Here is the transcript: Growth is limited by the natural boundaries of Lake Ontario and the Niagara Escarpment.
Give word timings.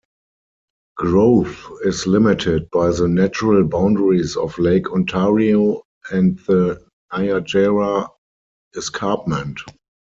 Growth 0.97 1.69
is 1.85 2.07
limited 2.07 2.67
by 2.71 2.89
the 2.89 3.07
natural 3.07 3.63
boundaries 3.67 4.35
of 4.35 4.57
Lake 4.57 4.89
Ontario 4.91 5.83
and 6.11 6.39
the 6.47 6.83
Niagara 7.13 8.07
Escarpment. 8.75 9.59